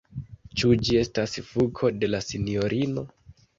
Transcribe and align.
Ĉu 0.61 0.71
ĝi 0.87 0.97
estas 1.01 1.37
kufo 1.51 1.93
de 2.01 2.11
la 2.15 2.25
sinjorino. 2.31 3.07